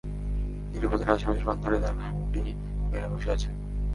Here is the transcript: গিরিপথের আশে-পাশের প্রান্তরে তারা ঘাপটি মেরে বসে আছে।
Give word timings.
গিরিপথের 0.73 1.09
আশে-পাশের 1.09 1.43
প্রান্তরে 1.43 1.77
তারা 1.79 1.95
ঘাপটি 1.95 2.41
মেরে 2.91 3.07
বসে 3.07 3.29
আছে। 3.31 3.49